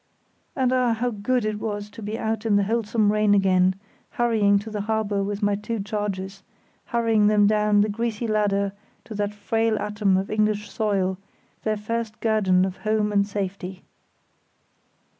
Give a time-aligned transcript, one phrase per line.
[0.55, 0.93] And ah!
[0.93, 3.75] how good it was to be out in the wholesome rain again,
[4.09, 6.41] hurrying to the harbour with my two charges,
[6.85, 11.19] hurrying them down the greasy ladder to that frail atom of English soil,
[11.61, 13.83] their first guerdon of home and safety.